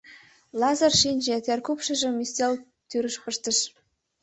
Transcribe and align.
Лазыр 0.59 0.93
шинче, 1.01 1.35
теркупшыжым 1.45 2.15
ӱстел 2.23 2.53
тӱрыш 2.89 3.15
пыштыш. 3.23 3.57